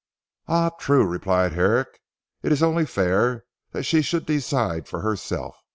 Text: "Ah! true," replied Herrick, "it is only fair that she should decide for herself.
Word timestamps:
"Ah! 0.47 0.69
true," 0.79 1.05
replied 1.05 1.53
Herrick, 1.53 2.01
"it 2.41 2.51
is 2.51 2.63
only 2.63 2.87
fair 2.87 3.45
that 3.71 3.83
she 3.83 4.01
should 4.01 4.25
decide 4.25 4.87
for 4.87 5.01
herself. 5.01 5.55